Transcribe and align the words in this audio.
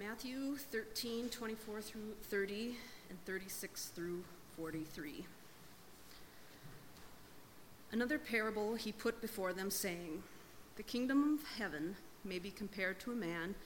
Matthew 0.00 0.56
13, 0.56 1.28
24 1.28 1.82
through 1.82 2.14
30, 2.22 2.74
and 3.10 3.22
36 3.26 3.88
through 3.88 4.24
43. 4.56 5.26
Another 7.92 8.18
parable 8.18 8.76
he 8.76 8.92
put 8.92 9.20
before 9.20 9.52
them, 9.52 9.70
saying, 9.70 10.22
The 10.76 10.82
kingdom 10.82 11.34
of 11.34 11.58
heaven 11.58 11.96
may 12.24 12.38
be 12.38 12.50
compared 12.50 12.98
to 13.00 13.12
a 13.12 13.14
man 13.14 13.56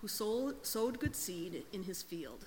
who 0.00 0.08
sowed 0.08 0.98
good 0.98 1.14
seed 1.14 1.62
in 1.74 1.82
his 1.82 2.02
field. 2.02 2.46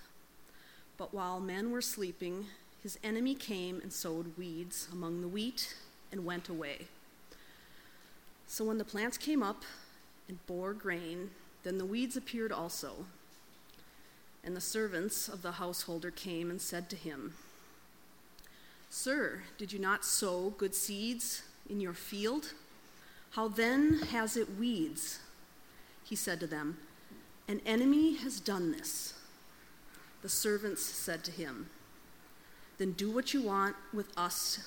But 0.97 1.13
while 1.13 1.39
men 1.39 1.69
were 1.69 1.83
sleeping, 1.83 2.47
his 2.81 2.97
enemy 3.03 3.35
came 3.35 3.79
and 3.79 3.93
sowed 3.93 4.39
weeds 4.39 4.87
among 4.91 5.21
the 5.21 5.27
wheat 5.27 5.75
and 6.11 6.25
went 6.25 6.49
away. 6.49 6.87
So 8.47 8.65
when 8.65 8.79
the 8.79 8.83
plants 8.85 9.19
came 9.19 9.43
up 9.43 9.65
and 10.27 10.43
bore 10.47 10.73
grain, 10.73 11.29
then 11.61 11.77
the 11.77 11.85
weeds 11.85 12.17
appeared 12.17 12.51
also. 12.51 13.05
And 14.45 14.55
the 14.55 14.61
servants 14.61 15.27
of 15.27 15.41
the 15.41 15.53
householder 15.53 16.11
came 16.11 16.51
and 16.51 16.61
said 16.61 16.87
to 16.91 16.95
him, 16.95 17.33
Sir, 18.91 19.41
did 19.57 19.73
you 19.73 19.79
not 19.79 20.05
sow 20.05 20.51
good 20.51 20.75
seeds 20.75 21.41
in 21.67 21.81
your 21.81 21.93
field? 21.93 22.53
How 23.31 23.47
then 23.47 23.99
has 24.11 24.37
it 24.37 24.57
weeds? 24.57 25.19
He 26.03 26.15
said 26.15 26.39
to 26.41 26.47
them, 26.47 26.77
An 27.47 27.59
enemy 27.65 28.15
has 28.17 28.39
done 28.39 28.71
this. 28.71 29.15
The 30.21 30.29
servants 30.29 30.83
said 30.83 31.23
to 31.23 31.31
him, 31.31 31.69
Then 32.77 32.91
do 32.91 33.09
what 33.09 33.33
you 33.33 33.41
want 33.41 33.75
with 33.91 34.15
us. 34.15 34.59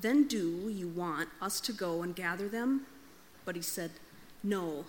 Then 0.00 0.26
do 0.26 0.68
you 0.68 0.88
want 0.88 1.28
us 1.40 1.60
to 1.60 1.72
go 1.72 2.02
and 2.02 2.14
gather 2.14 2.48
them? 2.48 2.86
But 3.44 3.54
he 3.54 3.62
said, 3.62 3.92
No 4.42 4.84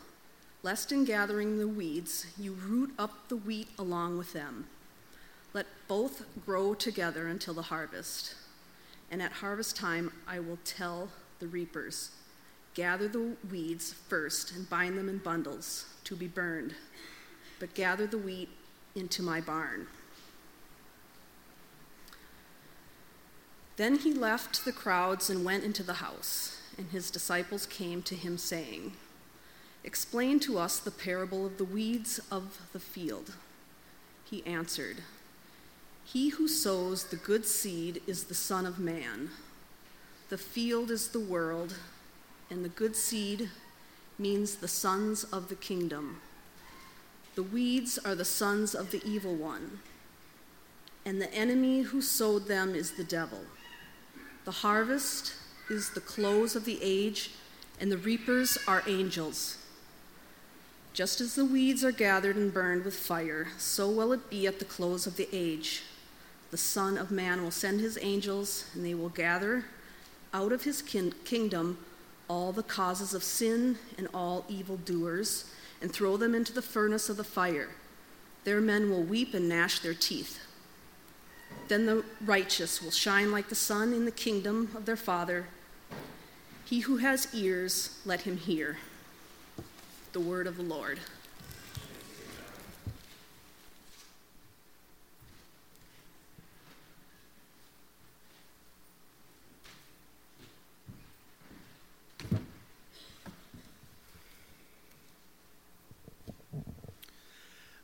lest 0.68 0.92
in 0.92 1.06
gathering 1.06 1.58
the 1.58 1.66
weeds 1.66 2.26
you 2.38 2.52
root 2.52 2.92
up 3.00 3.30
the 3.30 3.38
wheat 3.38 3.70
along 3.80 4.18
with 4.18 4.34
them. 4.34 4.66
Let 5.54 5.66
both 5.88 6.26
grow 6.46 6.74
together 6.74 7.26
until 7.26 7.54
the 7.54 7.62
harvest. 7.62 8.36
And 9.10 9.22
at 9.22 9.32
harvest 9.32 9.78
time 9.78 10.12
I 10.28 10.42
will 10.42 10.60
tell 10.66 11.08
the 11.40 11.48
reapers 11.48 12.12
gather 12.74 13.08
the 13.08 13.38
weeds 13.50 13.94
first 14.10 14.52
and 14.52 14.70
bind 14.70 14.98
them 14.98 15.08
in 15.08 15.20
bundles 15.20 15.86
to 16.04 16.18
be 16.18 16.28
burned, 16.28 16.76
but 17.62 17.74
gather 17.74 18.06
the 18.06 18.18
wheat 18.18 18.50
into 18.94 19.24
my 19.24 19.40
barn. 19.40 19.88
Then 23.78 24.00
he 24.00 24.14
left 24.14 24.66
the 24.66 24.74
crowds 24.74 25.30
and 25.30 25.46
went 25.46 25.64
into 25.64 25.82
the 25.82 26.04
house, 26.04 26.60
and 26.78 26.90
his 26.90 27.10
disciples 27.10 27.66
came 27.66 28.02
to 28.02 28.16
him, 28.16 28.38
saying, 28.38 28.92
Explain 29.88 30.42
to 30.42 30.58
us 30.58 30.80
the 30.80 30.92
parable 30.92 31.46
of 31.46 31.58
the 31.58 31.64
weeds 31.64 32.20
of 32.30 32.60
the 32.74 32.80
field. 32.80 33.36
He 34.30 34.46
answered, 34.46 34.98
He 36.04 36.28
who 36.28 36.50
sows 36.50 37.06
the 37.06 37.16
good 37.16 37.46
seed 37.46 38.02
is 38.06 38.26
the 38.26 38.36
Son 38.36 38.66
of 38.66 38.80
Man. 38.80 39.30
The 40.28 40.38
field 40.38 40.92
is 40.92 41.08
the 41.08 41.22
world, 41.22 41.76
and 42.50 42.66
the 42.66 42.70
good 42.70 42.98
seed 42.98 43.50
means 44.20 44.56
the 44.56 44.68
sons 44.68 45.24
of 45.24 45.48
the 45.48 45.56
kingdom. 45.56 46.20
The 47.36 47.44
weeds 47.44 47.98
are 47.98 48.14
the 48.14 48.26
sons 48.26 48.76
of 48.76 48.92
the 48.92 49.02
evil 49.06 49.36
one, 49.36 49.80
and 51.06 51.22
the 51.22 51.34
enemy 51.34 51.84
who 51.84 52.02
sowed 52.02 52.50
them 52.50 52.76
is 52.76 52.92
the 52.92 53.06
devil. 53.06 53.40
The 54.44 54.52
harvest 54.52 55.32
is 55.70 55.92
the 55.92 56.02
close 56.02 56.58
of 56.58 56.66
the 56.66 56.80
age, 56.82 57.32
and 57.80 57.90
the 57.90 57.98
reapers 57.98 58.58
are 58.68 58.84
angels. 58.86 59.60
Just 60.98 61.22
as 61.22 61.36
the 61.36 61.46
weeds 61.46 61.84
are 61.84 61.92
gathered 61.92 62.38
and 62.38 62.52
burned 62.52 62.84
with 62.84 62.96
fire, 62.96 63.50
so 63.60 63.88
will 63.88 64.12
it 64.14 64.32
be 64.32 64.48
at 64.48 64.58
the 64.58 64.66
close 64.66 65.06
of 65.06 65.16
the 65.16 65.30
age. 65.32 65.84
The 66.50 66.58
Son 66.58 66.98
of 66.98 67.12
Man 67.12 67.44
will 67.44 67.52
send 67.52 67.82
his 67.82 68.00
angels, 68.02 68.66
and 68.74 68.84
they 68.84 68.96
will 68.96 69.10
gather 69.10 69.66
out 70.34 70.52
of 70.52 70.64
his 70.64 70.82
kin- 70.82 71.14
kingdom 71.24 71.78
all 72.28 72.52
the 72.52 72.64
causes 72.64 73.14
of 73.14 73.24
sin 73.24 73.78
and 74.00 74.08
all 74.12 74.44
evildoers, 74.50 75.52
and 75.84 75.94
throw 75.94 76.18
them 76.18 76.34
into 76.34 76.52
the 76.52 76.64
furnace 76.64 77.10
of 77.10 77.18
the 77.18 77.24
fire. 77.24 77.70
There 78.44 78.60
men 78.60 78.90
will 78.90 79.04
weep 79.04 79.36
and 79.36 79.48
gnash 79.48 79.82
their 79.82 79.94
teeth. 79.94 80.40
Then 81.68 81.86
the 81.86 82.06
righteous 82.26 82.82
will 82.82 82.90
shine 82.90 83.32
like 83.32 83.50
the 83.50 83.54
sun 83.54 83.94
in 83.94 84.06
the 84.06 84.12
kingdom 84.12 84.72
of 84.76 84.88
their 84.88 84.98
Father. 84.98 85.46
He 86.66 86.80
who 86.80 86.98
has 86.98 87.28
ears, 87.36 88.00
let 88.04 88.22
him 88.22 88.38
hear 88.38 88.78
the 90.18 90.24
word 90.24 90.48
of 90.48 90.58
the 90.58 90.64
Lord. 90.64 91.00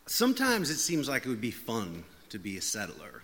Sometimes 0.07 0.71
it 0.71 0.77
seems 0.77 1.07
like 1.07 1.27
it 1.27 1.29
would 1.29 1.39
be 1.39 1.51
fun 1.51 2.03
to 2.29 2.39
be 2.39 2.57
a 2.57 2.61
settler 2.61 3.21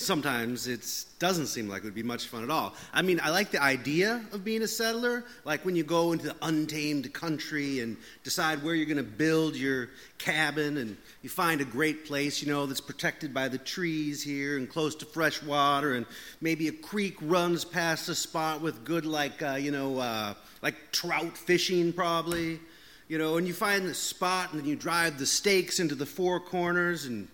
sometimes 0.00 0.66
it 0.66 0.86
doesn't 1.18 1.46
seem 1.46 1.68
like 1.68 1.82
it 1.82 1.84
would 1.84 1.94
be 1.94 2.02
much 2.02 2.26
fun 2.26 2.42
at 2.42 2.50
all. 2.50 2.74
I 2.92 3.02
mean, 3.02 3.20
I 3.22 3.30
like 3.30 3.50
the 3.50 3.62
idea 3.62 4.24
of 4.32 4.44
being 4.44 4.62
a 4.62 4.68
settler, 4.68 5.24
like 5.44 5.64
when 5.64 5.76
you 5.76 5.84
go 5.84 6.12
into 6.12 6.26
the 6.26 6.36
untamed 6.42 7.12
country 7.12 7.80
and 7.80 7.96
decide 8.22 8.62
where 8.62 8.74
you're 8.74 8.86
going 8.86 8.96
to 8.96 9.02
build 9.02 9.56
your 9.56 9.90
cabin, 10.18 10.76
and 10.76 10.96
you 11.22 11.28
find 11.28 11.60
a 11.60 11.64
great 11.64 12.06
place, 12.06 12.42
you 12.42 12.48
know, 12.48 12.66
that's 12.66 12.80
protected 12.80 13.34
by 13.34 13.48
the 13.48 13.58
trees 13.58 14.22
here 14.22 14.56
and 14.56 14.68
close 14.68 14.94
to 14.96 15.06
fresh 15.06 15.42
water, 15.42 15.94
and 15.94 16.06
maybe 16.40 16.68
a 16.68 16.72
creek 16.72 17.16
runs 17.20 17.64
past 17.64 18.08
a 18.08 18.14
spot 18.14 18.60
with 18.60 18.84
good, 18.84 19.04
like, 19.04 19.42
uh, 19.42 19.54
you 19.54 19.70
know, 19.70 19.98
uh, 19.98 20.34
like 20.62 20.74
trout 20.92 21.36
fishing, 21.36 21.92
probably. 21.92 22.60
You 23.06 23.18
know, 23.18 23.36
and 23.36 23.46
you 23.46 23.52
find 23.52 23.86
the 23.86 23.94
spot, 23.94 24.52
and 24.52 24.60
then 24.60 24.66
you 24.66 24.76
drive 24.76 25.18
the 25.18 25.26
stakes 25.26 25.78
into 25.78 25.94
the 25.94 26.06
four 26.06 26.40
corners, 26.40 27.04
and 27.04 27.28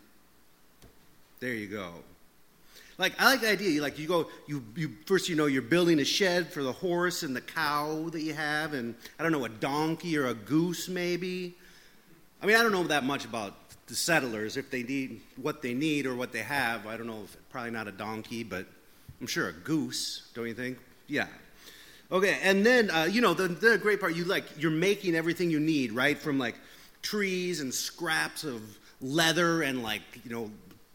there 1.39 1.55
you 1.55 1.69
go. 1.69 1.95
Like 3.01 3.15
I 3.19 3.25
like 3.25 3.41
the 3.41 3.49
idea. 3.49 3.71
You 3.71 3.81
like 3.81 3.99
you 3.99 4.07
go 4.07 4.29
you 4.47 4.63
you 4.77 4.91
first 5.07 5.31
you 5.31 5.35
know 5.35 5.47
you're 5.47 5.63
building 5.63 6.01
a 6.01 6.05
shed 6.05 6.53
for 6.53 6.63
the 6.63 6.71
horse 6.71 7.23
and 7.23 7.35
the 7.35 7.41
cow 7.41 8.11
that 8.11 8.21
you 8.21 8.35
have, 8.35 8.75
and 8.75 8.95
I 9.19 9.23
don't 9.23 9.33
know 9.33 9.47
a 9.47 9.49
donkey 9.49 10.19
or 10.19 10.27
a 10.27 10.35
goose 10.35 10.87
maybe. 10.87 11.57
I 12.43 12.47
mean 12.47 12.57
I 12.57 12.63
don't 12.63 12.73
know 12.73 12.85
that 12.85 13.05
much 13.05 13.25
about 13.25 13.55
the 13.87 13.95
settlers 13.95 14.59
if 14.59 14.71
they 14.71 14.83
need 14.83 15.23
what 15.41 15.63
they 15.63 15.73
need 15.73 16.05
or 16.05 16.15
what 16.15 16.31
they 16.31 16.43
have. 16.43 16.87
I 16.87 16.99
don't 16.99 17.07
know 17.07 17.23
if 17.25 17.35
probably 17.49 17.71
not 17.71 17.89
a 17.89 17.93
donkey, 17.93 18.45
but 18.45 18.67
I'm 19.19 19.27
sure 19.27 19.49
a 19.49 19.53
goose. 19.55 20.29
Don't 20.35 20.47
you 20.47 20.55
think? 20.55 20.77
Yeah. 21.07 21.27
Okay, 22.13 22.39
and 22.43 22.67
then 22.67 22.91
uh, 22.91 23.09
you 23.11 23.23
know 23.23 23.33
the, 23.33 23.49
the 23.49 23.79
great 23.79 23.99
part 23.99 24.15
you 24.15 24.25
like 24.25 24.45
you're 24.59 24.71
making 24.71 25.15
everything 25.15 25.51
you 25.51 25.59
need 25.59 25.93
right 25.93 26.19
from 26.19 26.39
like 26.39 26.57
trees 27.01 27.63
and 27.63 27.73
scraps 27.73 28.45
of 28.45 28.61
leather 29.01 29.63
and 29.63 29.83
like 29.83 30.03
you 30.23 30.31
know 30.31 30.51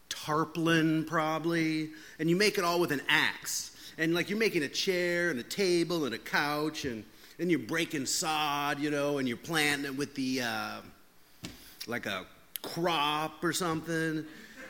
tarpaulin, 0.08 1.04
probably, 1.04 1.90
and 2.18 2.28
you 2.30 2.36
make 2.36 2.58
it 2.58 2.64
all 2.64 2.80
with 2.80 2.92
an 2.92 3.02
axe. 3.08 3.76
And 3.98 4.14
like 4.14 4.28
you're 4.28 4.38
making 4.38 4.62
a 4.62 4.68
chair 4.68 5.30
and 5.30 5.40
a 5.40 5.42
table 5.42 6.04
and 6.04 6.14
a 6.14 6.18
couch, 6.18 6.84
and 6.84 7.04
then 7.38 7.50
you're 7.50 7.58
breaking 7.58 8.06
sod, 8.06 8.78
you 8.78 8.90
know, 8.90 9.18
and 9.18 9.26
you're 9.28 9.36
planting 9.36 9.86
it 9.86 9.96
with 9.96 10.14
the, 10.14 10.42
uh, 10.42 10.80
like 11.86 12.06
a 12.06 12.26
crop 12.62 13.42
or 13.44 13.52
something, 13.52 14.24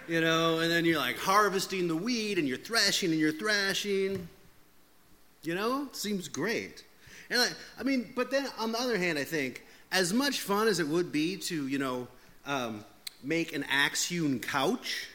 you 0.09 0.21
know, 0.21 0.61
and 0.61 0.71
then 0.71 0.85
you're 0.85 0.99
like 0.99 1.19
harvesting 1.19 1.89
the 1.89 1.97
wheat 1.97 2.39
and 2.39 2.47
you're 2.47 2.59
threshing 2.59 3.11
and 3.11 3.19
you're 3.21 3.33
thrashing. 3.33 4.29
You 5.43 5.55
know, 5.55 5.89
seems 5.93 6.29
great. 6.29 6.85
And 7.31 7.41
I, 7.41 7.49
I 7.79 7.83
mean, 7.83 8.13
but 8.15 8.31
then 8.31 8.49
on 8.59 8.73
the 8.73 8.81
other 8.81 8.99
hand, 8.99 9.19
I 9.19 9.25
think 9.25 9.65
as 9.93 10.13
much 10.13 10.41
fun 10.41 10.69
as 10.69 10.81
it 10.81 10.89
would 10.89 11.13
be 11.13 11.37
to, 11.37 11.67
you 11.69 11.79
know, 11.79 12.09
um, 12.45 12.85
make 13.23 13.55
an 13.55 13.65
axe 13.71 14.05
hewn 14.09 14.39
couch, 14.39 15.09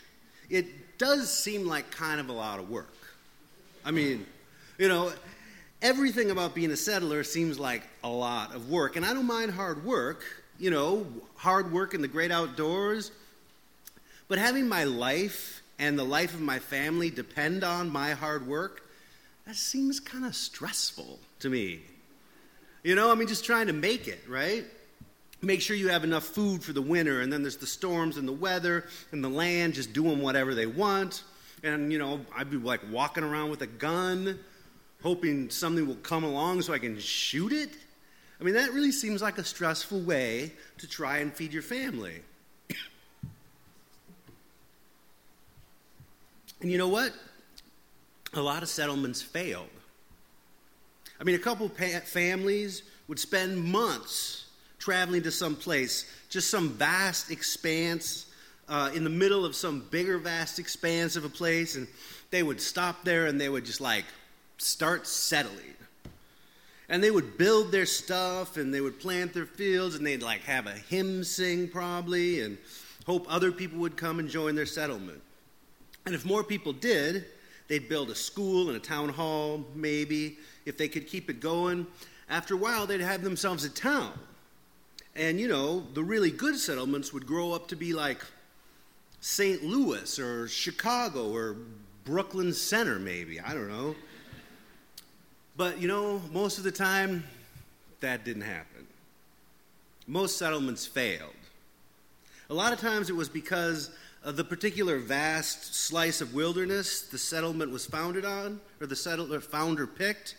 it 0.51 0.98
does 0.98 1.36
seem 1.36 1.65
like 1.68 1.89
kind 1.92 2.19
of 2.19 2.30
a 2.30 2.33
lot 2.33 2.59
of 2.59 2.69
work. 2.69 2.94
I 3.83 3.92
mean, 3.92 4.25
you 4.77 4.88
know, 4.88 5.12
everything 5.81 6.30
about 6.30 6.53
being 6.53 6.71
a 6.71 6.77
settler 6.77 7.24
seems 7.24 7.59
like 7.59 7.83
a 8.03 8.09
lot 8.09 8.53
of 8.53 8.69
work. 8.69 8.95
And 8.95 9.06
I 9.06 9.13
don't 9.13 9.25
mind 9.25 9.51
hard 9.51 9.83
work, 9.83 10.24
you 10.59 10.69
know, 10.69 11.07
hard 11.36 11.71
work 11.71 11.94
in 11.94 12.01
the 12.01 12.07
great 12.07 12.31
outdoors. 12.31 13.12
But 14.27 14.38
having 14.38 14.68
my 14.68 14.83
life 14.83 15.63
and 15.80 15.98
the 15.98 16.03
life 16.03 16.33
of 16.33 16.42
my 16.42 16.59
family 16.59 17.09
depend 17.09 17.63
on 17.63 17.89
my 17.89 18.12
hard 18.12 18.45
work, 18.45 18.88
that 19.48 19.56
seems 19.56 20.00
kind 20.00 20.25
of 20.25 20.36
stressful 20.36 21.19
to 21.39 21.50
me. 21.50 21.81
You 22.83 22.95
know, 22.95 23.12
I 23.12 23.15
mean, 23.15 23.27
just 23.27 23.45
trying 23.45 23.68
to 23.68 23.74
make 23.74 24.07
it, 24.07 24.21
right? 24.27 24.65
Make 25.42 25.62
sure 25.62 25.76
you 25.76 25.90
have 25.90 26.04
enough 26.04 26.24
food 26.24 26.64
for 26.64 26.74
the 26.74 26.82
winter. 26.82 27.22
And 27.22 27.32
then 27.32 27.42
there's 27.42 27.58
the 27.58 27.68
storms 27.68 28.18
and 28.18 28.28
the 28.28 28.34
weather 28.34 28.86
and 29.12 29.24
the 29.24 29.30
land 29.30 29.74
just 29.74 29.94
doing 29.94 30.22
whatever 30.22 30.54
they 30.54 30.68
want. 30.68 31.24
And, 31.64 31.92
you 31.92 32.00
know, 32.00 32.26
I'd 32.36 32.50
be 32.50 32.58
like 32.58 32.82
walking 32.92 33.24
around 33.24 33.50
with 33.50 33.62
a 33.62 33.68
gun, 33.68 34.40
hoping 35.02 35.50
something 35.50 35.88
will 35.88 35.96
come 35.96 36.24
along 36.24 36.62
so 36.64 36.74
I 36.74 36.80
can 36.80 37.00
shoot 37.00 37.52
it. 37.52 37.72
I 38.40 38.44
mean, 38.44 38.56
that 38.56 38.72
really 38.72 38.92
seems 38.92 39.22
like 39.22 39.38
a 39.38 39.44
stressful 39.44 40.02
way 40.02 40.54
to 40.80 40.88
try 40.88 41.18
and 41.20 41.32
feed 41.34 41.54
your 41.54 41.62
family. 41.62 42.22
and 46.62 46.72
you 46.72 46.80
know 46.80 46.88
what? 46.88 47.14
A 48.34 48.42
lot 48.42 48.64
of 48.64 48.70
settlements 48.70 49.22
failed. 49.22 49.68
I 51.20 51.24
mean, 51.24 51.36
a 51.36 51.40
couple 51.40 51.70
pa- 51.70 52.02
families 52.04 52.82
would 53.08 53.20
spend 53.20 53.64
months 53.64 54.46
traveling 54.81 55.22
to 55.22 55.31
some 55.31 55.56
place, 55.56 56.12
just 56.28 56.50
some 56.50 56.69
vast 56.69 57.30
expanse 57.30 58.25
uh, 58.68 58.89
in 58.95 59.04
the 59.04 59.10
middle 59.10 59.45
of 59.45 59.56
some 59.56 59.86
bigger, 59.92 60.18
vast 60.18 60.57
expanse 60.57 61.16
of 61.16 61.24
a 61.24 61.30
place, 61.30 61.75
and 61.75 61.88
they 62.31 62.42
would 62.42 62.60
stop 62.60 63.04
there 63.04 63.28
and 63.28 63.39
they 63.39 63.48
would 63.48 63.63
just 63.63 63.80
like 63.80 64.06
start 64.57 65.06
settling. 65.06 65.75
And 66.89 67.01
they 67.04 67.12
would 67.12 67.38
build 67.38 67.72
their 67.72 67.86
stuff 67.86 68.57
and 68.57 68.74
they 68.74 68.81
would 68.81 69.00
plant 69.00 69.33
their 69.33 69.45
fields 69.45 69.95
and 69.95 70.06
they'd 70.06 70.24
like 70.24 70.42
have 70.42 70.68
a 70.68 70.74
hymn 70.74 71.24
sing 71.24 71.69
probably 71.69 72.42
and 72.42 72.57
hope 73.06 73.25
other 73.30 73.51
people 73.51 73.80
would 73.80 73.95
come 73.95 74.19
and 74.19 74.27
join 74.27 74.56
their 74.56 74.66
settlement. 74.66 75.22
And 76.06 76.16
if 76.16 76.25
more 76.25 76.44
people 76.44 76.74
did, 76.74 77.25
they'd 77.68 77.88
build 77.88 78.10
a 78.10 78.16
school 78.16 78.68
and 78.68 78.75
a 78.75 78.80
town 78.80 79.10
hall, 79.10 79.63
maybe, 79.75 80.38
if 80.66 80.77
they 80.77 80.88
could 80.88 81.07
keep 81.07 81.30
it 81.30 81.39
going. 81.39 81.86
After 82.30 82.56
a 82.56 82.57
while, 82.57 82.88
they'd 82.88 83.01
have 83.01 83.24
themselves 83.24 83.63
a 83.63 83.69
town. 83.69 84.12
And, 85.16 85.40
you 85.40 85.48
know, 85.48 85.84
the 85.94 86.04
really 86.04 86.31
good 86.31 86.58
settlements 86.58 87.12
would 87.12 87.25
grow 87.25 87.52
up 87.52 87.68
to 87.69 87.75
be 87.75 87.94
like 87.94 88.19
St. 89.19 89.63
Louis 89.63 90.18
or 90.19 90.48
Chicago 90.48 91.31
or 91.31 91.58
Brooklyn 92.06 92.54
Center, 92.54 92.98
maybe. 92.98 93.40
I 93.40 93.54
don't 93.54 93.69
know. 93.69 93.96
But, 95.58 95.80
you 95.81 95.88
know, 95.88 96.22
most 96.31 96.58
of 96.58 96.63
the 96.63 96.72
time, 96.72 97.24
that 98.00 98.24
didn't 98.24 98.44
happen. 98.44 98.88
Most 100.08 100.38
settlements 100.38 100.88
failed. 100.88 101.36
A 102.50 102.54
lot 102.54 102.74
of 102.74 102.80
times 102.80 103.10
it 103.10 103.16
was 103.16 103.30
because 103.30 103.92
of 104.24 104.38
the 104.38 104.44
particular 104.44 104.98
vast 104.98 105.75
slice 105.75 106.22
of 106.22 106.34
wilderness 106.34 107.02
the 107.02 107.18
settlement 107.18 107.72
was 107.72 107.86
founded 107.86 108.25
on, 108.25 108.60
or 108.80 108.88
the 108.88 108.96
settler 108.96 109.40
founder 109.40 109.88
picked, 109.88 110.36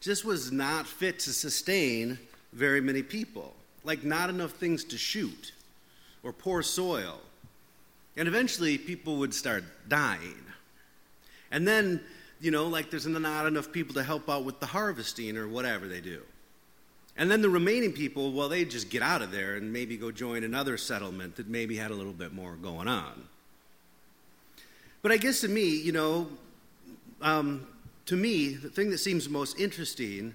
just 0.00 0.24
was 0.24 0.52
not 0.52 0.86
fit 0.86 1.18
to 1.20 1.32
sustain 1.32 2.18
very 2.52 2.80
many 2.80 3.02
people. 3.02 3.54
Like, 3.86 4.04
not 4.04 4.28
enough 4.28 4.52
things 4.52 4.84
to 4.84 4.98
shoot, 4.98 5.52
or 6.22 6.32
poor 6.32 6.62
soil. 6.62 7.20
And 8.16 8.28
eventually, 8.28 8.76
people 8.76 9.16
would 9.16 9.32
start 9.32 9.64
dying. 9.88 10.42
And 11.50 11.66
then, 11.66 12.00
you 12.40 12.50
know, 12.50 12.66
like 12.66 12.90
there's 12.90 13.06
not 13.06 13.46
enough 13.46 13.72
people 13.72 13.94
to 13.94 14.02
help 14.02 14.28
out 14.28 14.44
with 14.44 14.60
the 14.60 14.66
harvesting 14.66 15.36
or 15.36 15.48
whatever 15.48 15.86
they 15.86 16.00
do. 16.00 16.22
And 17.16 17.30
then 17.30 17.40
the 17.40 17.48
remaining 17.48 17.92
people, 17.92 18.32
well, 18.32 18.48
they 18.48 18.64
just 18.64 18.90
get 18.90 19.02
out 19.02 19.22
of 19.22 19.30
there 19.32 19.54
and 19.54 19.72
maybe 19.72 19.96
go 19.96 20.10
join 20.10 20.44
another 20.44 20.76
settlement 20.76 21.36
that 21.36 21.48
maybe 21.48 21.76
had 21.76 21.90
a 21.90 21.94
little 21.94 22.12
bit 22.12 22.32
more 22.32 22.56
going 22.56 22.88
on. 22.88 23.28
But 25.00 25.12
I 25.12 25.16
guess 25.16 25.40
to 25.40 25.48
me, 25.48 25.76
you 25.76 25.92
know, 25.92 26.28
um, 27.22 27.66
to 28.06 28.16
me, 28.16 28.54
the 28.54 28.68
thing 28.68 28.90
that 28.90 28.98
seems 28.98 29.28
most 29.28 29.58
interesting 29.58 30.34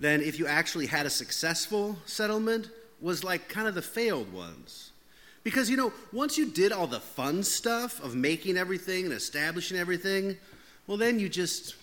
than 0.00 0.20
if 0.20 0.38
you 0.38 0.46
actually 0.46 0.86
had 0.86 1.06
a 1.06 1.10
successful 1.10 1.98
settlement 2.06 2.70
was 3.00 3.24
like 3.24 3.48
kind 3.48 3.68
of 3.68 3.74
the 3.74 3.82
failed 3.82 4.32
ones. 4.32 4.90
Because, 5.44 5.70
you 5.70 5.76
know, 5.76 5.92
once 6.12 6.36
you 6.36 6.46
did 6.46 6.72
all 6.72 6.86
the 6.86 7.00
fun 7.00 7.42
stuff 7.42 8.02
of 8.02 8.14
making 8.14 8.56
everything 8.56 9.04
and 9.04 9.14
establishing 9.14 9.78
everything, 9.78 10.36
well, 10.86 10.96
then 10.96 11.18
you 11.18 11.28
just, 11.28 11.74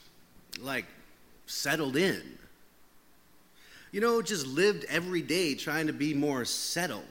like, 0.62 0.86
settled 1.48 1.96
in. 1.96 2.22
You 3.92 4.02
know, 4.02 4.22
just 4.22 4.46
lived 4.46 4.86
every 4.90 5.22
day 5.22 5.56
trying 5.56 5.88
to 5.88 5.94
be 5.94 6.14
more 6.14 6.46
settled. 6.46 7.04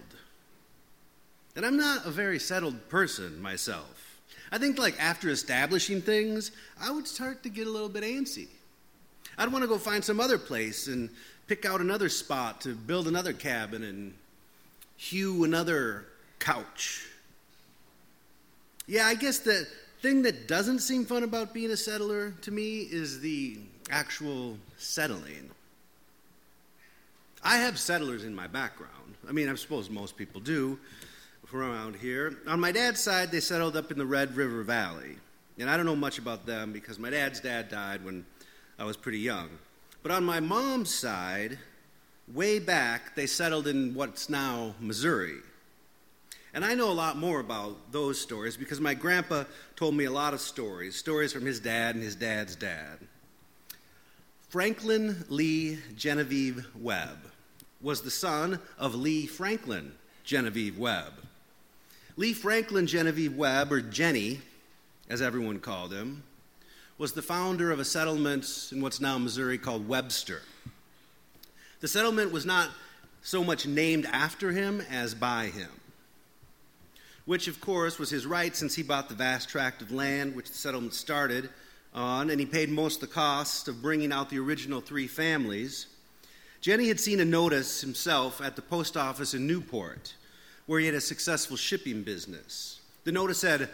And 1.57 1.65
I'm 1.65 1.77
not 1.77 2.07
a 2.07 2.11
very 2.11 2.39
settled 2.39 2.89
person 2.89 3.41
myself. 3.41 4.21
I 4.53 4.59
think, 4.59 4.79
like, 4.79 5.01
after 5.01 5.31
establishing 5.31 6.03
things, 6.03 6.53
I 6.81 6.91
would 6.91 7.09
start 7.09 7.43
to 7.45 7.49
get 7.49 7.67
a 7.67 7.71
little 7.71 7.89
bit 7.89 8.05
antsy. 8.05 8.49
I'd 9.39 9.53
want 9.53 9.63
to 9.63 9.69
go 9.69 9.79
find 9.79 10.05
some 10.05 10.21
other 10.21 10.39
place 10.39 10.87
and 10.87 11.11
pick 11.47 11.65
out 11.65 11.81
another 11.81 12.09
spot 12.09 12.61
to 12.63 12.75
build 12.75 13.09
another 13.09 13.33
cabin 13.33 13.83
and 13.83 14.15
hew 14.97 15.45
another 15.45 16.07
couch. 16.39 17.07
Yeah, 18.87 19.07
I 19.07 19.15
guess 19.15 19.39
the 19.39 19.67
thing 20.01 20.23
that 20.23 20.47
doesn't 20.47 20.81
seem 20.81 21.05
fun 21.05 21.23
about 21.23 21.55
being 21.55 21.71
a 21.71 21.77
settler 21.77 22.33
to 22.43 22.51
me 22.51 22.81
is 22.81 23.21
the 23.21 23.59
actual 23.91 24.59
settling. 24.77 25.51
I 27.43 27.57
have 27.57 27.79
settlers 27.79 28.25
in 28.25 28.35
my 28.35 28.47
background. 28.47 29.15
I 29.29 29.33
mean, 29.33 29.49
I 29.49 29.55
suppose 29.55 29.91
most 29.91 30.17
people 30.17 30.41
do 30.41 30.79
from 31.47 31.61
around 31.61 31.97
here. 31.97 32.39
On 32.47 32.59
my 32.59 32.73
dad's 32.73 33.01
side, 33.01 33.31
they 33.31 33.41
settled 33.41 33.77
up 33.77 33.91
in 33.91 33.99
the 33.99 34.07
Red 34.07 34.37
River 34.37 34.63
Valley. 34.63 35.17
And 35.59 35.71
I 35.71 35.77
don't 35.77 35.87
know 35.87 35.97
much 35.97 36.19
about 36.19 36.47
them 36.47 36.73
because 36.73 36.99
my 36.99 37.11
dad's 37.11 37.41
dad 37.41 37.69
died 37.69 38.05
when 38.05 38.25
I 38.79 38.85
was 38.85 38.97
pretty 38.97 39.19
young. 39.19 39.49
But 40.03 40.13
on 40.13 40.25
my 40.25 40.41
mom's 40.41 40.93
side, 40.93 41.59
way 42.33 42.59
back, 42.59 43.15
they 43.15 43.27
settled 43.27 43.67
in 43.67 43.95
what's 43.95 44.29
now 44.29 44.75
Missouri. 44.81 45.39
And 46.53 46.65
I 46.65 46.75
know 46.75 46.91
a 46.91 46.93
lot 46.93 47.17
more 47.17 47.41
about 47.41 47.91
those 47.91 48.21
stories 48.21 48.57
because 48.57 48.81
my 48.81 48.95
grandpa 48.95 49.45
told 49.77 49.95
me 49.95 50.05
a 50.05 50.11
lot 50.11 50.35
of 50.35 50.41
stories, 50.41 50.95
stories 50.95 51.33
from 51.33 51.45
his 51.45 51.59
dad 51.59 51.95
and 51.95 52.05
his 52.05 52.15
dad's 52.15 52.55
dad. 52.55 52.99
Franklin 54.49 55.25
Lee 55.29 55.79
Genevieve 55.97 56.65
Webb 56.81 57.19
was 57.81 58.03
the 58.03 58.11
son 58.11 58.61
of 58.79 58.95
Lee 58.95 59.27
Franklin 59.27 59.93
Genevieve 60.23 60.79
Webb. 60.79 61.13
Lee 62.17 62.33
Franklin 62.33 62.87
Genevieve 62.87 63.37
Webb, 63.37 63.73
or 63.73 63.81
Jenny, 63.81 64.41
as 65.11 65.21
everyone 65.21 65.59
called 65.59 65.93
him, 65.93 66.23
was 66.99 67.13
the 67.13 67.23
founder 67.23 67.71
of 67.71 67.81
a 67.81 67.85
settlement 67.85 68.69
in 68.73 68.81
what's 68.81 69.01
now 69.01 69.19
Missouri 69.19 69.59
called 69.59 69.89
Webster. 69.89 70.43
The 71.81 71.89
settlement 71.89 72.33
was 72.33 72.47
not 72.47 72.71
so 73.23 73.43
much 73.43 73.67
named 73.67 74.07
after 74.07 74.53
him 74.53 74.83
as 74.91 75.15
by 75.15 75.47
him 75.47 75.71
which 77.25 77.49
of 77.49 77.61
course 77.61 77.99
was 77.99 78.11
his 78.11 78.27
right 78.27 78.55
since 78.55 78.75
he 78.75 78.83
bought 78.83 79.09
the 79.09 79.15
vast 79.15 79.49
tract 79.49 79.81
of 79.83 79.91
land 79.91 80.35
which 80.35 80.49
the 80.49 80.57
settlement 80.57 80.95
started 80.95 81.49
on, 81.95 82.31
and 82.31 82.41
he 82.41 82.47
paid 82.47 82.69
most 82.71 83.03
of 83.03 83.09
the 83.09 83.15
cost 83.15 83.69
of 83.69 83.81
bringing 83.81 84.13
out 84.13 84.29
the 84.29 84.39
original 84.39 84.81
three 84.81 85.07
families. 85.07 85.87
Jenny 86.61 86.89
had 86.89 87.01
seen 87.01 87.21
a 87.21 87.25
notice 87.25 87.81
himself 87.81 88.41
at 88.41 88.57
the 88.57 88.63
post 88.63 88.97
office 88.97 89.33
in 89.33 89.47
Newport, 89.47 90.15
where 90.67 90.81
he 90.81 90.87
had 90.87 90.95
a 90.95 91.01
successful 91.01 91.57
shipping 91.57 92.03
business. 92.03 92.81
The 93.05 93.13
notice 93.13 93.39
said, 93.39 93.69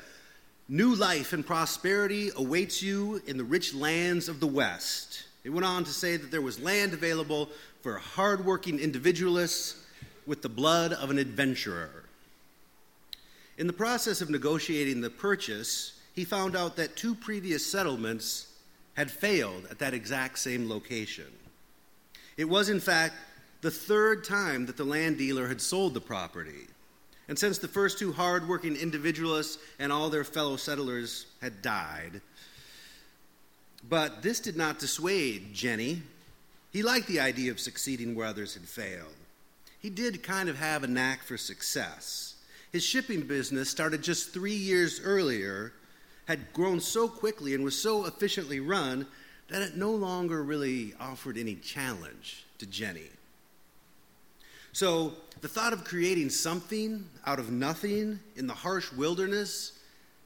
New 0.73 0.95
life 0.95 1.33
and 1.33 1.45
prosperity 1.45 2.31
awaits 2.37 2.81
you 2.81 3.21
in 3.27 3.37
the 3.37 3.43
rich 3.43 3.75
lands 3.75 4.29
of 4.29 4.39
the 4.39 4.47
West. 4.47 5.25
It 5.43 5.51
went 5.51 5.67
on 5.67 5.83
to 5.83 5.91
say 5.91 6.17
that 6.17 6.31
there 6.31 6.41
was 6.41 6.61
land 6.61 6.93
available 6.93 7.49
for 7.83 7.99
hardworking 7.99 8.79
individualists 8.79 9.85
with 10.29 10.43
the 10.43 10.49
blood 10.49 10.93
of 10.93 11.11
an 11.11 11.19
adventurer. 11.19 12.05
In 13.59 13.67
the 13.67 13.73
process 13.73 14.21
of 14.21 14.31
negotiating 14.31 15.01
the 15.01 15.11
purchase, 15.11 15.99
he 16.15 16.25
found 16.25 16.55
out 16.55 16.77
that 16.77 16.95
two 16.95 17.17
previous 17.17 17.67
settlements 17.67 18.47
had 18.95 19.11
failed 19.11 19.67
at 19.73 19.81
that 19.81 19.93
exact 19.93 20.39
same 20.39 20.69
location. 20.69 21.33
It 22.37 22.49
was, 22.49 22.69
in 22.69 22.79
fact, 22.79 23.17
the 23.61 23.73
third 23.73 24.23
time 24.23 24.67
that 24.67 24.77
the 24.77 24.85
land 24.85 25.19
dealer 25.19 25.49
had 25.49 25.61
sold 25.61 25.95
the 25.95 26.01
property. 26.01 26.69
And 27.31 27.39
since 27.39 27.59
the 27.59 27.69
first 27.69 28.01
two 28.01 28.13
hard-working 28.13 28.75
individualists 28.75 29.63
and 29.79 29.93
all 29.93 30.11
their 30.11 30.25
fellow 30.25 30.57
settlers 30.57 31.27
had 31.41 31.63
died, 31.63 32.23
but 33.89 34.21
this 34.21 34.41
did 34.41 34.57
not 34.57 34.81
dissuade 34.81 35.55
Jenny. 35.55 36.03
He 36.73 36.83
liked 36.83 37.07
the 37.07 37.21
idea 37.21 37.53
of 37.53 37.61
succeeding 37.61 38.17
where 38.17 38.27
others 38.27 38.55
had 38.55 38.65
failed. 38.65 39.15
He 39.79 39.91
did 39.91 40.25
kind 40.25 40.49
of 40.49 40.59
have 40.59 40.83
a 40.83 40.89
knack 40.89 41.23
for 41.23 41.37
success. 41.37 42.35
His 42.73 42.83
shipping 42.83 43.23
business, 43.23 43.71
started 43.71 44.03
just 44.03 44.35
three 44.35 44.57
years 44.57 45.01
earlier, 45.01 45.73
had 46.27 46.53
grown 46.53 46.81
so 46.81 47.07
quickly 47.07 47.55
and 47.55 47.63
was 47.63 47.81
so 47.81 48.07
efficiently 48.07 48.59
run 48.59 49.07
that 49.51 49.63
it 49.63 49.77
no 49.77 49.93
longer 49.93 50.43
really 50.43 50.95
offered 50.99 51.39
any 51.39 51.55
challenge 51.55 52.45
to 52.59 52.67
Jenny. 52.67 53.11
So 54.73 55.15
the 55.41 55.49
thought 55.49 55.73
of 55.73 55.85
creating 55.85 56.31
something 56.31 57.05
out 57.27 57.39
of 57.39 57.51
nothing 57.51 58.21
in 58.37 58.47
the 58.47 58.55
harsh 58.55 58.93
wilderness 58.93 59.79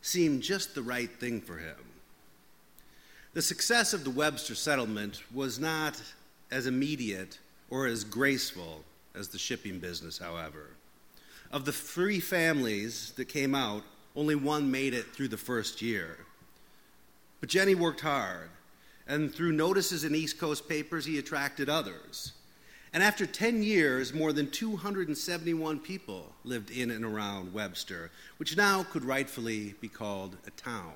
seemed 0.03 0.43
just 0.43 0.75
the 0.75 0.83
right 0.83 1.11
thing 1.11 1.41
for 1.41 1.57
him. 1.57 1.77
The 3.33 3.43
success 3.43 3.93
of 3.93 4.05
the 4.05 4.11
Webster 4.11 4.55
settlement 4.55 5.23
was 5.33 5.59
not 5.59 6.01
as 6.51 6.67
immediate 6.67 7.39
or 7.71 7.87
as 7.87 8.05
graceful 8.05 8.85
as 9.15 9.29
the 9.29 9.39
shipping 9.39 9.79
business, 9.79 10.19
however. 10.19 10.71
Of 11.51 11.65
the 11.65 11.73
three 11.73 12.21
families 12.21 13.13
that 13.17 13.27
came 13.27 13.55
out, 13.55 13.83
only 14.15 14.35
one 14.35 14.71
made 14.71 14.95
it 14.95 15.07
through 15.07 15.29
the 15.29 15.37
first 15.37 15.83
year. 15.83 16.19
But 17.41 17.49
Jenny 17.49 17.75
worked 17.75 18.01
hard, 18.01 18.51
and 19.07 19.35
through 19.35 19.53
notices 19.53 20.05
in 20.05 20.15
East 20.15 20.39
Coast 20.39 20.69
papers, 20.69 21.05
he 21.05 21.19
attracted 21.19 21.69
others. 21.69 22.33
And 22.95 23.03
after 23.03 23.27
10 23.27 23.65
years, 23.65 24.15
more 24.15 24.33
than 24.33 24.49
271 24.49 25.81
people 25.81 26.31
lived 26.45 26.71
in 26.71 26.93
and 26.93 27.05
around 27.05 27.53
Webster, 27.53 28.13
which 28.37 28.57
now 28.57 28.85
could 28.85 29.05
rightfully 29.05 29.75
be 29.81 29.89
called 29.89 30.37
a 30.47 30.51
town. 30.53 30.95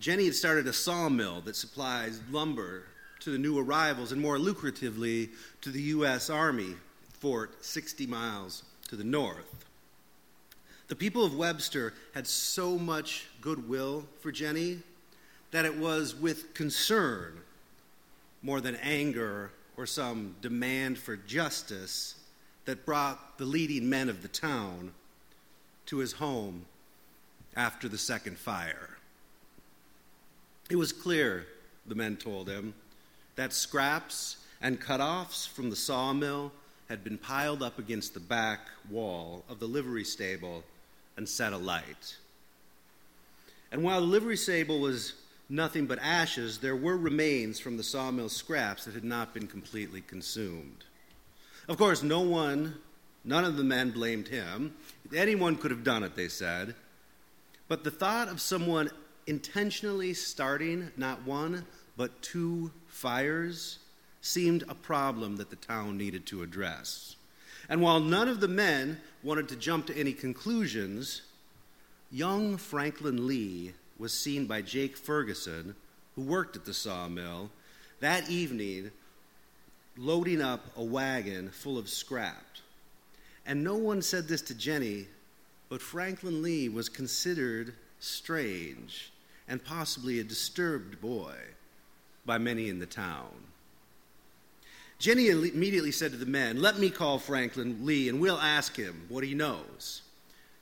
Jenny 0.00 0.24
had 0.24 0.34
started 0.34 0.66
a 0.66 0.72
sawmill 0.72 1.42
that 1.42 1.54
supplies 1.54 2.20
lumber 2.30 2.84
to 3.20 3.30
the 3.30 3.36
new 3.38 3.58
arrivals 3.58 4.10
and 4.10 4.20
more 4.20 4.38
lucratively 4.38 5.28
to 5.60 5.68
the 5.68 5.82
U.S. 5.82 6.30
Army 6.30 6.76
fort 7.12 7.62
60 7.62 8.06
miles 8.06 8.62
to 8.88 8.96
the 8.96 9.04
north. 9.04 9.66
The 10.88 10.96
people 10.96 11.26
of 11.26 11.36
Webster 11.36 11.92
had 12.14 12.26
so 12.26 12.78
much 12.78 13.26
goodwill 13.42 14.06
for 14.20 14.32
Jenny 14.32 14.78
that 15.50 15.66
it 15.66 15.76
was 15.76 16.14
with 16.14 16.54
concern 16.54 17.40
more 18.42 18.62
than 18.62 18.76
anger 18.76 19.50
or 19.76 19.86
some 19.86 20.36
demand 20.40 20.98
for 20.98 21.16
justice 21.16 22.14
that 22.64 22.86
brought 22.86 23.38
the 23.38 23.44
leading 23.44 23.88
men 23.88 24.08
of 24.08 24.22
the 24.22 24.28
town 24.28 24.92
to 25.86 25.98
his 25.98 26.12
home 26.12 26.64
after 27.54 27.88
the 27.88 27.98
second 27.98 28.38
fire. 28.38 28.96
It 30.68 30.76
was 30.76 30.92
clear, 30.92 31.46
the 31.86 31.94
men 31.94 32.16
told 32.16 32.48
him, 32.48 32.74
that 33.36 33.52
scraps 33.52 34.38
and 34.60 34.80
cut 34.80 35.00
offs 35.00 35.46
from 35.46 35.70
the 35.70 35.76
sawmill 35.76 36.52
had 36.88 37.04
been 37.04 37.18
piled 37.18 37.62
up 37.62 37.78
against 37.78 38.14
the 38.14 38.20
back 38.20 38.60
wall 38.90 39.44
of 39.48 39.60
the 39.60 39.66
livery 39.66 40.04
stable 40.04 40.64
and 41.16 41.28
set 41.28 41.52
alight. 41.52 42.16
And 43.70 43.82
while 43.82 44.00
the 44.00 44.06
livery 44.06 44.36
stable 44.36 44.80
was 44.80 45.14
nothing 45.48 45.86
but 45.86 45.98
ashes, 46.00 46.58
there 46.58 46.76
were 46.76 46.96
remains 46.96 47.58
from 47.58 47.76
the 47.76 47.82
sawmill 47.82 48.28
scraps 48.28 48.84
that 48.84 48.94
had 48.94 49.04
not 49.04 49.34
been 49.34 49.46
completely 49.46 50.00
consumed. 50.00 50.84
Of 51.68 51.78
course, 51.78 52.02
no 52.02 52.20
one, 52.20 52.76
none 53.24 53.44
of 53.44 53.56
the 53.56 53.64
men 53.64 53.90
blamed 53.90 54.28
him. 54.28 54.74
Anyone 55.14 55.56
could 55.56 55.70
have 55.70 55.84
done 55.84 56.02
it, 56.02 56.14
they 56.14 56.28
said. 56.28 56.74
But 57.68 57.84
the 57.84 57.90
thought 57.90 58.28
of 58.28 58.40
someone 58.40 58.90
intentionally 59.26 60.14
starting 60.14 60.92
not 60.96 61.26
one, 61.26 61.66
but 61.96 62.22
two 62.22 62.70
fires 62.86 63.78
seemed 64.20 64.64
a 64.68 64.74
problem 64.74 65.36
that 65.36 65.50
the 65.50 65.56
town 65.56 65.96
needed 65.96 66.26
to 66.26 66.42
address. 66.42 67.16
And 67.68 67.80
while 67.80 68.00
none 68.00 68.28
of 68.28 68.40
the 68.40 68.48
men 68.48 69.00
wanted 69.22 69.48
to 69.48 69.56
jump 69.56 69.86
to 69.86 69.96
any 69.96 70.12
conclusions, 70.12 71.22
young 72.10 72.56
Franklin 72.56 73.26
Lee 73.26 73.72
was 73.98 74.12
seen 74.12 74.46
by 74.46 74.62
Jake 74.62 74.96
Ferguson, 74.96 75.74
who 76.14 76.22
worked 76.22 76.56
at 76.56 76.64
the 76.64 76.74
sawmill, 76.74 77.50
that 78.00 78.28
evening 78.30 78.90
loading 79.96 80.42
up 80.42 80.66
a 80.76 80.82
wagon 80.82 81.50
full 81.50 81.78
of 81.78 81.88
scrap. 81.88 82.44
And 83.46 83.62
no 83.62 83.76
one 83.76 84.02
said 84.02 84.26
this 84.26 84.42
to 84.42 84.54
Jenny, 84.54 85.06
but 85.68 85.80
Franklin 85.80 86.42
Lee 86.42 86.68
was 86.68 86.88
considered 86.88 87.74
strange 88.00 89.12
and 89.48 89.64
possibly 89.64 90.18
a 90.18 90.24
disturbed 90.24 91.00
boy 91.00 91.34
by 92.24 92.38
many 92.38 92.68
in 92.68 92.78
the 92.78 92.86
town. 92.86 93.30
Jenny 94.98 95.28
immediately 95.28 95.92
said 95.92 96.10
to 96.12 96.16
the 96.16 96.26
men, 96.26 96.60
Let 96.60 96.78
me 96.78 96.90
call 96.90 97.18
Franklin 97.18 97.84
Lee 97.84 98.08
and 98.08 98.20
we'll 98.20 98.38
ask 98.40 98.76
him 98.76 99.06
what 99.08 99.24
he 99.24 99.34
knows. 99.34 100.02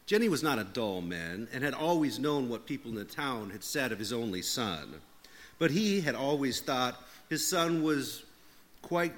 Jenny 0.06 0.28
was 0.28 0.42
not 0.42 0.58
a 0.58 0.64
dull 0.64 1.00
man 1.00 1.48
and 1.52 1.64
had 1.64 1.72
always 1.72 2.18
known 2.18 2.48
what 2.48 2.66
people 2.66 2.90
in 2.90 2.96
the 2.96 3.04
town 3.04 3.50
had 3.50 3.64
said 3.64 3.90
of 3.90 3.98
his 3.98 4.12
only 4.12 4.42
son. 4.42 5.00
But 5.58 5.70
he 5.70 6.00
had 6.00 6.14
always 6.14 6.60
thought 6.60 7.02
his 7.30 7.46
son 7.46 7.82
was 7.82 8.22
quite 8.82 9.14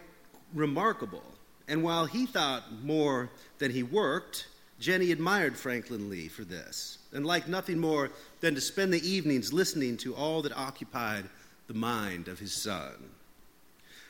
remarkable. 0.54 1.24
And 1.66 1.82
while 1.82 2.06
he 2.06 2.26
thought 2.26 2.62
more 2.84 3.30
than 3.58 3.72
he 3.72 3.82
worked, 3.82 4.46
Jenny 4.78 5.10
admired 5.10 5.56
Franklin 5.56 6.08
Lee 6.08 6.28
for 6.28 6.44
this 6.44 6.98
and 7.12 7.26
liked 7.26 7.48
nothing 7.48 7.78
more 7.78 8.10
than 8.40 8.54
to 8.54 8.60
spend 8.60 8.92
the 8.92 9.08
evenings 9.08 9.52
listening 9.52 9.96
to 9.98 10.14
all 10.14 10.42
that 10.42 10.56
occupied 10.56 11.24
the 11.66 11.74
mind 11.74 12.28
of 12.28 12.38
his 12.38 12.62
son. 12.62 12.92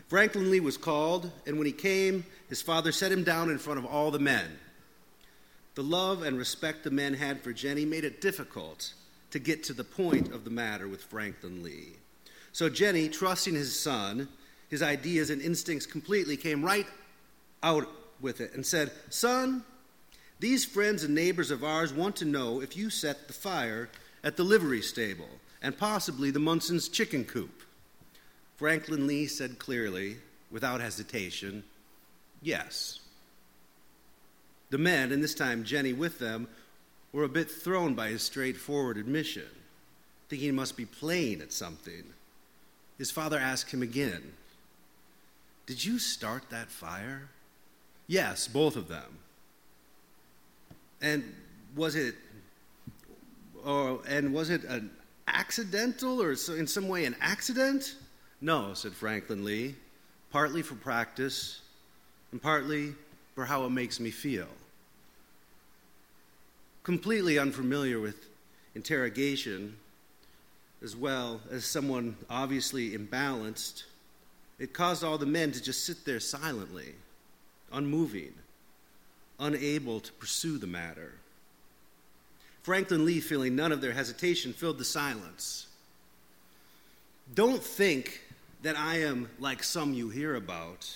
Franklin 0.08 0.50
Lee 0.50 0.60
was 0.60 0.76
called, 0.76 1.30
and 1.46 1.56
when 1.56 1.66
he 1.66 1.72
came, 1.72 2.24
his 2.48 2.62
father 2.62 2.92
set 2.92 3.10
him 3.10 3.24
down 3.24 3.50
in 3.50 3.58
front 3.58 3.78
of 3.78 3.86
all 3.86 4.10
the 4.10 4.18
men. 4.18 4.58
The 5.76 5.82
love 5.82 6.22
and 6.22 6.38
respect 6.38 6.84
the 6.84 6.90
men 6.90 7.12
had 7.12 7.42
for 7.42 7.52
Jenny 7.52 7.84
made 7.84 8.04
it 8.04 8.22
difficult 8.22 8.94
to 9.30 9.38
get 9.38 9.62
to 9.64 9.74
the 9.74 9.84
point 9.84 10.32
of 10.32 10.42
the 10.44 10.50
matter 10.50 10.88
with 10.88 11.02
Franklin 11.02 11.62
Lee. 11.62 11.92
So 12.52 12.70
Jenny, 12.70 13.10
trusting 13.10 13.54
his 13.54 13.78
son, 13.78 14.28
his 14.70 14.82
ideas 14.82 15.28
and 15.28 15.42
instincts 15.42 15.84
completely, 15.84 16.38
came 16.38 16.64
right 16.64 16.86
out 17.62 17.86
with 18.22 18.40
it 18.40 18.54
and 18.54 18.64
said, 18.64 18.90
Son, 19.10 19.64
these 20.40 20.64
friends 20.64 21.04
and 21.04 21.14
neighbors 21.14 21.50
of 21.50 21.62
ours 21.62 21.92
want 21.92 22.16
to 22.16 22.24
know 22.24 22.62
if 22.62 22.74
you 22.74 22.88
set 22.88 23.26
the 23.26 23.34
fire 23.34 23.90
at 24.24 24.38
the 24.38 24.44
livery 24.44 24.80
stable 24.80 25.28
and 25.60 25.76
possibly 25.76 26.30
the 26.30 26.38
Munson's 26.38 26.88
chicken 26.88 27.22
coop. 27.22 27.62
Franklin 28.56 29.06
Lee 29.06 29.26
said 29.26 29.58
clearly, 29.58 30.16
without 30.50 30.80
hesitation, 30.80 31.64
Yes. 32.40 33.00
The 34.70 34.78
men, 34.78 35.12
and 35.12 35.22
this 35.22 35.34
time 35.34 35.64
Jenny 35.64 35.92
with 35.92 36.18
them, 36.18 36.48
were 37.12 37.24
a 37.24 37.28
bit 37.28 37.50
thrown 37.50 37.94
by 37.94 38.08
his 38.08 38.22
straightforward 38.22 38.96
admission, 38.96 39.48
thinking 40.28 40.48
he 40.48 40.52
must 40.52 40.76
be 40.76 40.84
playing 40.84 41.40
at 41.40 41.52
something. 41.52 42.04
His 42.98 43.10
father 43.10 43.38
asked 43.38 43.70
him 43.70 43.82
again, 43.82 44.32
Did 45.66 45.84
you 45.84 45.98
start 45.98 46.44
that 46.50 46.70
fire? 46.70 47.28
Yes, 48.06 48.48
both 48.48 48.76
of 48.76 48.88
them. 48.88 49.18
And 51.00 51.24
was 51.74 51.94
it 51.94 52.14
or 53.64 54.00
and 54.08 54.32
was 54.32 54.48
it 54.50 54.64
an 54.64 54.90
accidental 55.28 56.22
or 56.22 56.30
in 56.30 56.66
some 56.66 56.88
way 56.88 57.04
an 57.04 57.16
accident? 57.20 57.96
No, 58.40 58.74
said 58.74 58.92
Franklin 58.92 59.44
Lee, 59.44 59.74
partly 60.30 60.62
for 60.62 60.74
practice 60.74 61.60
and 62.32 62.40
partly 62.40 62.94
for 63.36 63.44
how 63.44 63.64
it 63.66 63.70
makes 63.70 64.00
me 64.00 64.10
feel. 64.10 64.48
Completely 66.82 67.38
unfamiliar 67.38 68.00
with 68.00 68.16
interrogation, 68.74 69.76
as 70.82 70.96
well 70.96 71.40
as 71.52 71.66
someone 71.66 72.16
obviously 72.30 72.96
imbalanced, 72.96 73.84
it 74.58 74.72
caused 74.72 75.04
all 75.04 75.18
the 75.18 75.26
men 75.26 75.52
to 75.52 75.62
just 75.62 75.84
sit 75.84 76.04
there 76.06 76.18
silently, 76.18 76.94
unmoving, 77.72 78.32
unable 79.38 80.00
to 80.00 80.12
pursue 80.14 80.56
the 80.56 80.66
matter. 80.66 81.12
Franklin 82.62 83.04
Lee, 83.04 83.20
feeling 83.20 83.54
none 83.54 83.70
of 83.70 83.82
their 83.82 83.92
hesitation, 83.92 84.54
filled 84.54 84.78
the 84.78 84.84
silence. 84.84 85.66
Don't 87.34 87.62
think 87.62 88.22
that 88.62 88.78
I 88.78 89.02
am 89.02 89.28
like 89.38 89.62
some 89.62 89.92
you 89.92 90.08
hear 90.08 90.36
about 90.36 90.90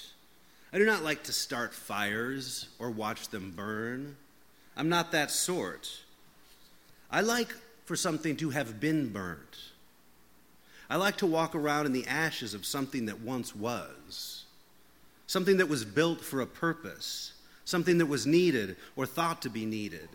I 0.73 0.79
do 0.79 0.87
not 0.87 1.03
like 1.03 1.25
to 1.25 1.33
start 1.33 1.75
fires 1.75 2.69
or 2.79 2.91
watch 2.91 3.29
them 3.29 3.53
burn. 3.57 4.17
I'm 4.77 4.89
not 4.89 5.12
that 5.12 5.31
sort. 5.31 6.00
I 7.11 7.23
like 7.23 7.53
for 7.85 7.97
something 7.97 8.37
to 8.37 8.50
have 8.50 8.79
been 8.79 9.12
burnt. 9.12 9.59
I 10.89 10.97
like 10.97 11.17
to 11.19 11.27
walk 11.27 11.55
around 11.55 11.87
in 11.87 11.93
the 11.93 12.07
ashes 12.07 12.55
of 12.55 12.67
something 12.67 13.07
that 13.07 13.21
once 13.21 13.55
was, 13.55 14.45
something 15.27 15.57
that 15.57 15.69
was 15.69 15.85
built 15.85 16.21
for 16.21 16.41
a 16.41 16.47
purpose, 16.47 17.33
something 17.65 17.99
that 17.99 18.07
was 18.07 18.27
needed 18.27 18.77
or 18.97 19.07
thought 19.07 19.43
to 19.43 19.50
be 19.50 19.67
needed. 19.67 20.09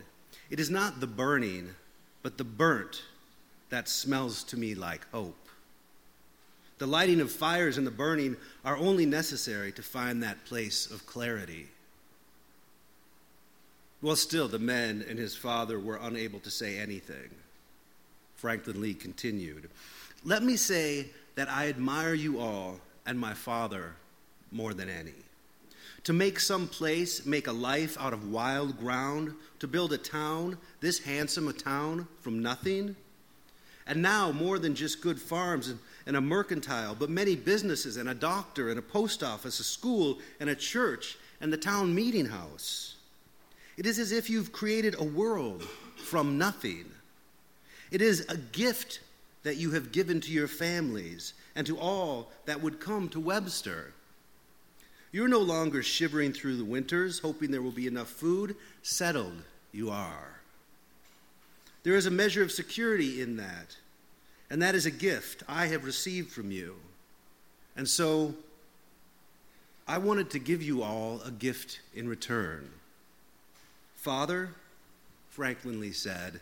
It 0.49 0.59
is 0.59 0.69
not 0.69 0.99
the 0.99 1.07
burning, 1.07 1.75
but 2.23 2.37
the 2.37 2.43
burnt 2.43 3.03
that 3.69 3.89
smells 3.89 4.43
to 4.45 4.57
me 4.57 4.75
like 4.75 5.09
hope. 5.11 5.44
The 6.77 6.87
lighting 6.87 7.21
of 7.21 7.31
fires 7.31 7.77
and 7.77 7.87
the 7.87 7.91
burning 7.91 8.35
are 8.65 8.77
only 8.77 9.05
necessary 9.05 9.71
to 9.73 9.81
find 9.81 10.21
that 10.21 10.43
place 10.45 10.89
of 10.89 11.05
clarity. 11.05 11.67
Well, 14.01 14.15
still, 14.15 14.47
the 14.47 14.59
men 14.59 15.03
and 15.09 15.17
his 15.17 15.35
father 15.35 15.79
were 15.79 15.99
unable 16.01 16.39
to 16.41 16.51
say 16.51 16.77
anything. 16.77 17.29
Franklin 18.35 18.81
Lee 18.81 18.93
continued 18.93 19.69
Let 20.23 20.43
me 20.43 20.57
say 20.57 21.07
that 21.35 21.49
I 21.49 21.69
admire 21.69 22.13
you 22.13 22.39
all 22.39 22.79
and 23.05 23.17
my 23.17 23.33
father 23.33 23.93
more 24.51 24.73
than 24.73 24.89
any. 24.89 25.13
To 26.03 26.13
make 26.13 26.39
some 26.39 26.67
place, 26.67 27.25
make 27.25 27.47
a 27.47 27.51
life 27.51 27.97
out 27.99 28.13
of 28.13 28.31
wild 28.31 28.77
ground, 28.77 29.33
to 29.59 29.67
build 29.67 29.91
a 29.91 29.97
town, 29.97 30.57
this 30.81 30.99
handsome 30.99 31.47
a 31.47 31.53
town, 31.53 32.07
from 32.21 32.43
nothing. 32.43 32.95
And 33.87 34.01
now, 34.01 34.31
more 34.31 34.59
than 34.59 34.75
just 34.75 35.01
good 35.01 35.19
farms 35.19 35.69
and 35.69 35.79
and 36.05 36.15
a 36.15 36.21
mercantile, 36.21 36.95
but 36.95 37.09
many 37.09 37.35
businesses 37.35 37.97
and 37.97 38.09
a 38.09 38.13
doctor 38.13 38.69
and 38.69 38.77
a 38.77 38.81
post 38.81 39.23
office, 39.23 39.59
a 39.59 39.63
school 39.63 40.19
and 40.39 40.49
a 40.49 40.55
church 40.55 41.17
and 41.41 41.51
the 41.51 41.57
town 41.57 41.93
meeting 41.93 42.25
house. 42.25 42.95
It 43.77 43.85
is 43.85 43.99
as 43.99 44.11
if 44.11 44.29
you've 44.29 44.51
created 44.51 44.95
a 44.97 45.03
world 45.03 45.63
from 45.97 46.37
nothing. 46.37 46.85
It 47.91 48.01
is 48.01 48.25
a 48.29 48.37
gift 48.37 49.01
that 49.43 49.57
you 49.57 49.71
have 49.71 49.91
given 49.91 50.21
to 50.21 50.31
your 50.31 50.47
families 50.47 51.33
and 51.55 51.65
to 51.67 51.77
all 51.77 52.31
that 52.45 52.61
would 52.61 52.79
come 52.79 53.09
to 53.09 53.19
Webster. 53.19 53.93
You're 55.11 55.27
no 55.27 55.39
longer 55.39 55.81
shivering 55.81 56.33
through 56.33 56.57
the 56.57 56.65
winters, 56.65 57.19
hoping 57.19 57.51
there 57.51 57.61
will 57.61 57.71
be 57.71 57.87
enough 57.87 58.09
food. 58.09 58.55
Settled 58.83 59.43
you 59.71 59.89
are. 59.89 60.41
There 61.83 61.95
is 61.95 62.05
a 62.05 62.11
measure 62.11 62.41
of 62.41 62.51
security 62.51 63.21
in 63.21 63.37
that, 63.37 63.77
and 64.49 64.61
that 64.61 64.75
is 64.75 64.85
a 64.85 64.91
gift 64.91 65.43
I 65.47 65.67
have 65.67 65.83
received 65.83 66.31
from 66.31 66.51
you. 66.51 66.75
And 67.75 67.87
so 67.87 68.33
I 69.87 69.97
wanted 69.97 70.29
to 70.31 70.39
give 70.39 70.61
you 70.61 70.81
all 70.83 71.21
a 71.25 71.31
gift 71.31 71.79
in 71.93 72.07
return. 72.07 72.69
Father, 73.95 74.49
Franklin 75.29 75.79
Lee 75.79 75.91
said, 75.91 76.39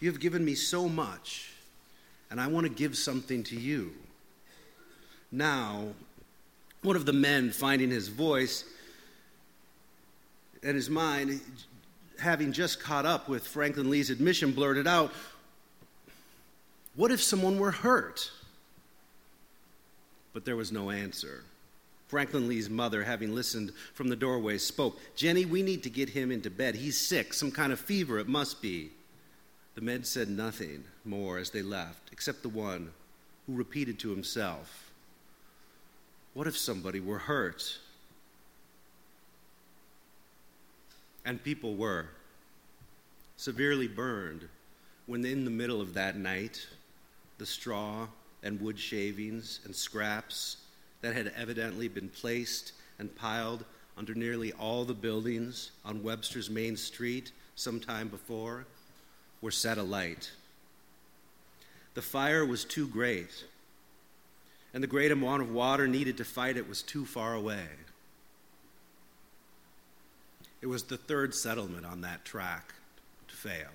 You 0.00 0.10
have 0.10 0.20
given 0.20 0.44
me 0.44 0.54
so 0.54 0.88
much, 0.88 1.52
and 2.30 2.40
I 2.40 2.46
want 2.46 2.66
to 2.66 2.72
give 2.72 2.96
something 2.96 3.42
to 3.44 3.56
you. 3.56 3.92
Now, 5.30 5.88
one 6.82 6.96
of 6.96 7.06
the 7.06 7.12
men, 7.12 7.50
finding 7.50 7.90
his 7.90 8.08
voice 8.08 8.64
and 10.62 10.74
his 10.74 10.88
mind, 10.88 11.40
having 12.18 12.52
just 12.52 12.80
caught 12.80 13.04
up 13.04 13.28
with 13.28 13.46
Franklin 13.46 13.90
Lee's 13.90 14.10
admission, 14.10 14.52
blurted 14.52 14.86
out, 14.86 15.12
What 16.96 17.12
if 17.12 17.22
someone 17.22 17.58
were 17.58 17.70
hurt? 17.70 18.30
But 20.32 20.44
there 20.44 20.56
was 20.56 20.72
no 20.72 20.90
answer. 20.90 21.44
Franklin 22.08 22.48
Lee's 22.48 22.70
mother, 22.70 23.02
having 23.02 23.34
listened 23.34 23.72
from 23.92 24.08
the 24.08 24.16
doorway, 24.16 24.58
spoke 24.58 24.98
Jenny, 25.16 25.44
we 25.44 25.62
need 25.62 25.82
to 25.82 25.90
get 25.90 26.10
him 26.10 26.30
into 26.30 26.50
bed. 26.50 26.76
He's 26.76 26.98
sick, 26.98 27.34
some 27.34 27.50
kind 27.50 27.72
of 27.72 27.80
fever, 27.80 28.18
it 28.18 28.28
must 28.28 28.62
be. 28.62 28.90
The 29.74 29.80
men 29.80 30.04
said 30.04 30.30
nothing 30.30 30.84
more 31.04 31.38
as 31.38 31.50
they 31.50 31.62
left, 31.62 32.10
except 32.12 32.42
the 32.42 32.48
one 32.48 32.92
who 33.46 33.54
repeated 33.54 33.98
to 34.00 34.10
himself, 34.10 34.90
What 36.32 36.46
if 36.46 36.56
somebody 36.56 37.00
were 37.00 37.18
hurt? 37.18 37.78
And 41.24 41.42
people 41.42 41.74
were 41.74 42.06
severely 43.36 43.88
burned 43.88 44.48
when, 45.06 45.24
in 45.24 45.44
the 45.44 45.50
middle 45.50 45.80
of 45.80 45.94
that 45.94 46.16
night, 46.16 46.66
the 47.38 47.46
straw 47.46 48.06
and 48.42 48.60
wood 48.60 48.78
shavings 48.78 49.60
and 49.64 49.74
scraps 49.74 50.58
that 51.02 51.14
had 51.14 51.32
evidently 51.36 51.88
been 51.88 52.08
placed 52.08 52.72
and 52.98 53.14
piled 53.16 53.64
under 53.96 54.14
nearly 54.14 54.52
all 54.52 54.84
the 54.84 54.94
buildings 54.94 55.70
on 55.84 56.02
Webster's 56.02 56.50
Main 56.50 56.76
Street 56.76 57.32
some 57.54 57.80
time 57.80 58.08
before 58.08 58.66
were 59.40 59.50
set 59.50 59.78
alight. 59.78 60.30
The 61.94 62.02
fire 62.02 62.44
was 62.44 62.64
too 62.64 62.88
great, 62.88 63.44
and 64.74 64.82
the 64.82 64.88
great 64.88 65.12
amount 65.12 65.42
of 65.42 65.50
water 65.50 65.88
needed 65.88 66.18
to 66.18 66.24
fight 66.24 66.56
it 66.56 66.68
was 66.68 66.82
too 66.82 67.06
far 67.06 67.34
away. 67.34 67.66
It 70.60 70.66
was 70.66 70.82
the 70.84 70.98
third 70.98 71.34
settlement 71.34 71.86
on 71.86 72.02
that 72.02 72.24
track 72.24 72.74
to 73.28 73.36
fail. 73.36 73.70